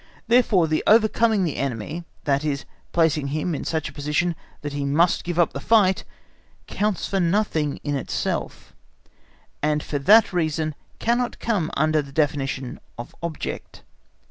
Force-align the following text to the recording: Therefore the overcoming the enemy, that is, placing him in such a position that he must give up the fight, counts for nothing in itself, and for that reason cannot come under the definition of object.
Therefore 0.27 0.67
the 0.67 0.83
overcoming 0.87 1.43
the 1.43 1.57
enemy, 1.57 2.05
that 2.23 2.43
is, 2.43 2.65
placing 2.91 3.27
him 3.27 3.53
in 3.53 3.63
such 3.63 3.87
a 3.87 3.93
position 3.93 4.35
that 4.61 4.73
he 4.73 4.83
must 4.83 5.23
give 5.23 5.37
up 5.37 5.53
the 5.53 5.59
fight, 5.59 6.05
counts 6.65 7.07
for 7.07 7.19
nothing 7.19 7.77
in 7.83 7.95
itself, 7.95 8.75
and 9.61 9.83
for 9.83 9.99
that 9.99 10.33
reason 10.33 10.73
cannot 10.97 11.37
come 11.37 11.69
under 11.77 12.01
the 12.01 12.11
definition 12.11 12.79
of 12.97 13.13
object. 13.21 13.83